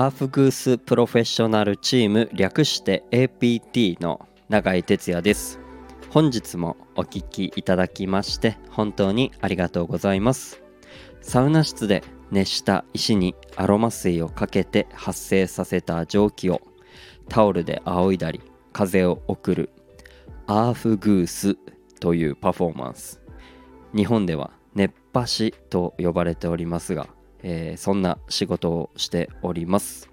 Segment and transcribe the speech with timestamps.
[0.00, 5.58] アーフグースプロフェッショナルチーム略して APT の永井哲也です。
[6.10, 10.62] 本日もお聴きいただきまして本当にありがとうございます。
[11.20, 16.60] サウナ室で熱した石にアロマ水をかけて発生させた蒸気を
[17.28, 18.40] タオルで仰いだり
[18.72, 19.70] 風を送る
[20.46, 21.56] アーフグース
[21.98, 23.20] というパフォーマンス。
[23.96, 27.08] 日本では熱波師と呼ばれておりますが、
[27.42, 30.08] えー、そんな仕事をしております。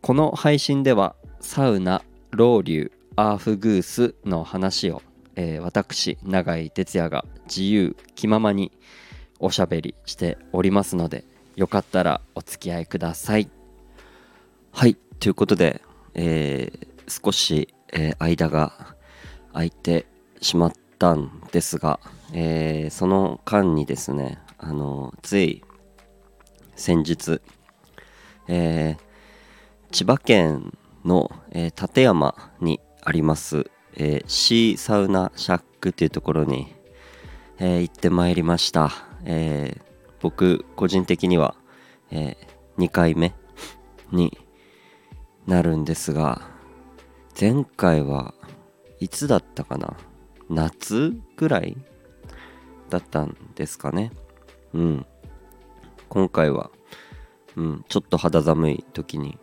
[0.00, 5.02] この配信ではサウナロウリュアーフグースの話を、
[5.36, 8.72] えー、私永井哲也が自由気ままに
[9.38, 11.24] おしゃべりしておりますので
[11.56, 13.48] よかったらお付き合いください。
[14.72, 15.80] はいということで、
[16.14, 18.96] えー、少し、えー、間が
[19.52, 20.06] 空いて
[20.40, 22.00] しまったんですが、
[22.32, 25.62] えー、その間にですねあのつい
[26.76, 27.40] 先日、
[28.48, 28.96] え
[29.90, 36.74] 千葉県の、え館山にあります、えシーサウナシャックというところに、
[37.58, 38.90] え行ってまいりました。
[39.24, 39.82] えー、
[40.20, 41.54] 僕個人的には、
[42.10, 43.34] えー、2回目
[44.12, 44.38] に
[45.46, 46.42] なるんですが
[47.38, 48.34] 前回は
[49.00, 49.96] いつだったかな？
[50.48, 51.76] 夏ぐらい
[52.90, 54.12] だったんですかね。
[54.72, 55.06] うん。
[56.14, 56.70] 今回は、
[57.56, 59.36] うん、ちょっと肌寒い時に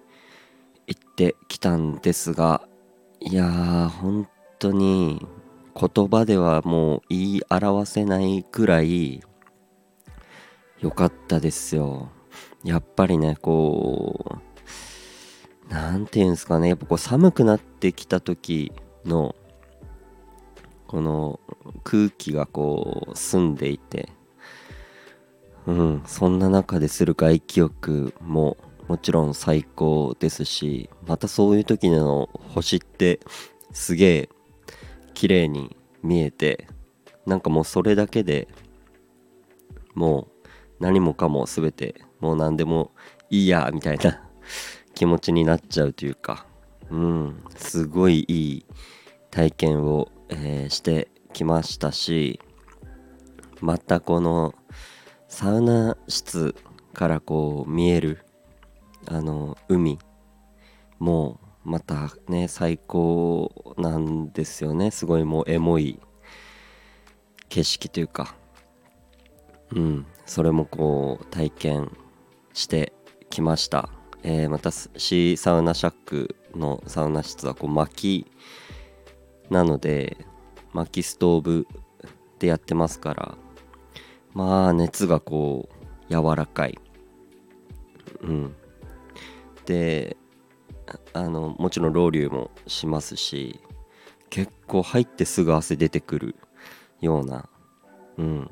[0.87, 2.65] 行ってきたんですが
[3.19, 4.27] いやー本
[4.57, 5.27] 当に
[5.75, 9.21] 言葉ではもう言い表せないくらい
[10.79, 12.09] 良かったですよ。
[12.63, 14.39] やっぱりね、こ
[15.69, 18.71] う、なんていうんですかね、やっぱこう寒くなってきた時
[19.05, 19.35] の、
[20.87, 21.39] この
[21.83, 24.09] 空気がこう澄んでいて、
[25.67, 33.19] うん、そんな中でする外気浴ももちろん最高ですし、またそういう時の星って
[33.71, 34.29] すげえ
[35.13, 36.67] 綺麗に見えて、
[37.25, 38.47] なんかもうそれだけで
[39.93, 40.47] もう
[40.79, 42.91] 何もかも全てもう何でも
[43.29, 44.21] いいやみたいな
[44.95, 46.45] 気持ちになっちゃうというか
[46.89, 47.43] うん。
[47.55, 48.65] すごいいい
[49.29, 52.39] 体験を、えー、してきましたし
[53.61, 54.53] またこの
[55.31, 56.53] サウナ室
[56.93, 58.19] からこう見える
[59.07, 59.97] あの海
[60.99, 64.91] もまたね最高なんですよね。
[64.91, 65.99] すごいもうエモい
[67.47, 68.35] 景色というか。
[69.73, 70.05] うん。
[70.25, 71.97] それもこう体験
[72.53, 72.91] して
[73.29, 73.89] きました、
[74.23, 78.27] えー、またシーサウナシャックのサウナ室はこう薪
[79.49, 80.17] なので
[80.73, 81.67] 薪ストーブ
[82.37, 83.37] でやってますから。
[84.33, 85.69] まあ熱がこ
[86.09, 86.77] う柔らかい。
[88.21, 88.55] うん。
[89.65, 90.17] で
[91.13, 93.61] あのもちろんロウリュもしますし
[94.29, 96.35] 結構入ってすぐ汗出てくる
[96.99, 97.49] ような
[98.17, 98.51] うん。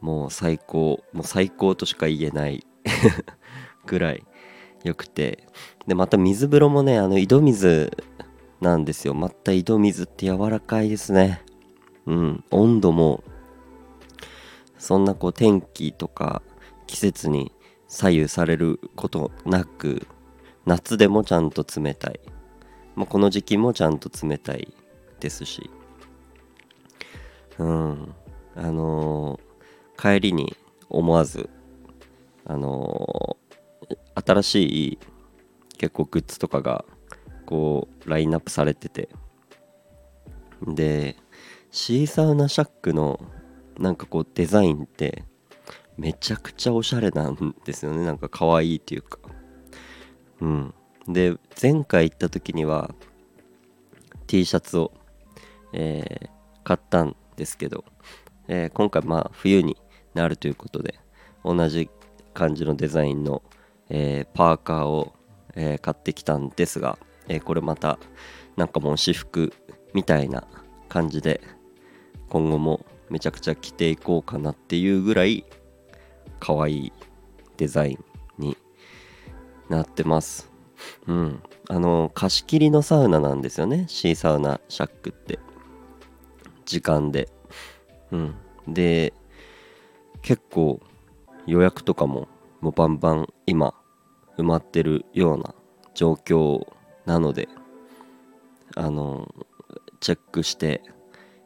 [0.00, 2.66] もう最高もう最高としか言えない
[3.86, 4.24] ぐらい
[4.82, 5.46] 良くて。
[5.86, 7.90] でまた水風呂もねあの井戸水
[8.60, 9.14] なんですよ。
[9.14, 11.42] また井戸水って柔らかいですね。
[12.06, 12.44] うん。
[12.50, 13.22] 温度も
[14.84, 16.42] そんなこう天気とか
[16.86, 17.52] 季節に
[17.88, 20.06] 左右されることなく
[20.66, 22.20] 夏でもちゃんと冷たい、
[22.94, 24.74] まあ、この時期もちゃんと冷たい
[25.20, 25.70] ですし。
[27.58, 28.14] うん。
[28.56, 29.54] あのー
[29.96, 30.56] 帰りに
[30.90, 31.48] 思わず
[32.44, 33.96] あのー、
[34.26, 34.98] 新しい
[35.78, 36.84] 結構グッズとかが
[37.46, 39.08] こうラインナップされてて。
[40.66, 41.16] で
[41.70, 43.18] シーサウナシャックの
[43.78, 45.24] なんかこうデザインって
[45.96, 48.04] めちゃくちゃおしゃれなんですよね。
[48.04, 49.18] なんか可愛いっていうか。
[50.40, 50.74] うん。
[51.08, 52.94] で前回行った時には
[54.26, 54.92] T シャツを、
[55.72, 56.28] えー、
[56.62, 57.84] 買ったんですけど、
[58.48, 59.76] えー、今回まあ冬に
[60.14, 60.98] なるということで
[61.44, 61.90] 同じ
[62.32, 63.42] 感じのデザインの、
[63.90, 65.14] えー、パーカーを、
[65.54, 66.98] え、買ってきたんですが、
[67.28, 67.98] え、これまた
[68.56, 69.52] なんかもう私服
[69.92, 70.46] みたいな
[70.88, 71.40] 感じで
[72.28, 75.44] 今後もめちゃくちゃ着ていこうかなっていうぐらい
[76.40, 76.92] 可愛い
[77.56, 78.04] デザイン
[78.38, 78.56] に
[79.68, 80.50] なってます。
[81.06, 81.42] うん。
[81.68, 83.86] あの貸し切りのサウナなんですよね。
[83.88, 85.38] シーサウナシャックって。
[86.66, 87.28] 時間で。
[88.10, 88.34] うん。
[88.68, 89.12] で
[90.22, 90.80] 結構
[91.46, 92.28] 予約とかも
[92.60, 93.74] もうバンバン今
[94.38, 95.54] 埋まってるような
[95.94, 96.66] 状況
[97.04, 97.48] なので
[98.74, 99.32] あの
[100.00, 100.82] チェックして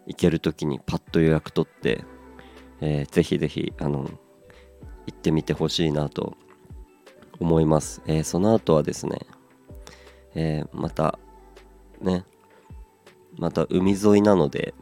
[0.09, 2.05] 行ける時にパッと予約取って、
[2.81, 4.11] えー、ぜひぜひあの
[5.07, 6.37] 行ってみてほしいなと
[7.39, 9.21] 思います、えー、その後はですね、
[10.35, 11.19] えー、また
[12.01, 12.25] ね
[13.37, 14.75] また海沿いなので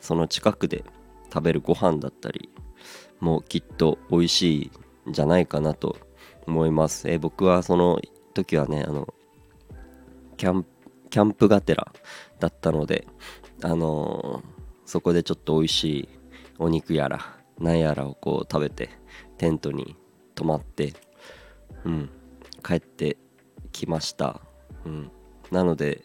[0.00, 0.84] その近くで
[1.32, 2.50] 食べるご飯だったり
[3.18, 4.70] もきっと美味し
[5.06, 5.96] いんじゃないかなと
[6.46, 8.00] 思います、えー、僕はその
[8.34, 9.12] 時はねあの
[10.36, 10.66] キャン
[11.08, 11.92] キャンプがてら
[12.40, 13.06] だったので
[13.62, 14.42] あの、
[14.86, 16.08] そこでちょっと美味しい
[16.58, 18.90] お肉やら何やらをこう食べて
[19.36, 19.96] テントに
[20.34, 20.94] 泊まって
[21.84, 22.10] うん
[22.64, 23.16] 帰って
[23.72, 24.40] きました。
[24.84, 25.10] うん。
[25.50, 26.04] なので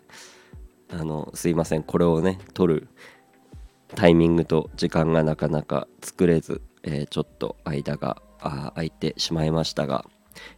[0.90, 1.84] あのすいません。
[1.84, 2.88] これをね撮る
[3.96, 10.06] タイミングと時間がなかなか作れず、えー、ちょっと間が空いてしまいましたが、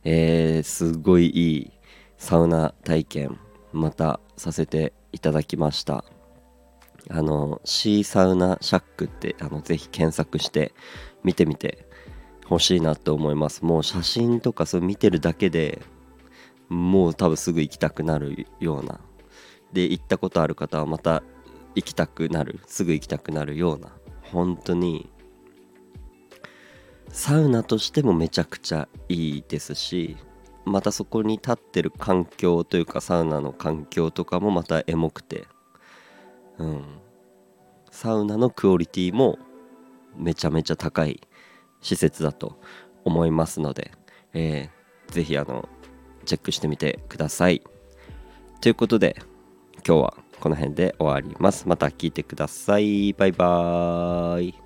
[0.04, 1.72] えー、すごいいい
[2.18, 3.40] サウナ体験
[3.72, 6.06] またさせていただきました。
[7.10, 10.74] あのシーサウナシャックってあのぜひ検索して
[11.24, 11.88] 見てみて
[12.46, 13.64] ほしいなと思います。
[13.66, 15.82] もう写真とかそう見てるだけで
[16.70, 19.00] もう多分すぐ行きたくなるような。
[19.74, 21.24] で行ったことある方はまた
[21.76, 23.90] 行きたくなるすぐ行きたくなるような。
[24.22, 25.10] 本当に
[27.10, 30.18] サウナとしてもめちゃくちゃいいですし
[30.66, 35.46] またそこに立ってる環境というかサウナの環境とかもまたエモくて。
[36.58, 36.93] うん。
[38.04, 39.40] サウナのクオリティも
[40.18, 41.22] めちゃめちゃ高い
[41.80, 42.60] 施設だと
[43.06, 43.92] 思いますので、
[44.34, 45.70] えー、ぜひあの
[46.26, 47.64] チェックしてみてください。
[48.60, 49.16] ということで
[49.88, 54.63] 今日はこの辺で終わりますまた聞いてくださいバイバーイ